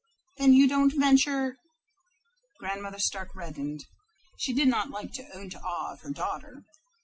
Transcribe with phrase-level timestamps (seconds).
[0.39, 1.59] "Then you don't venture"
[2.59, 3.85] Grandmother Stark reddened.
[4.39, 6.63] She did not like to own to awe of her daughter.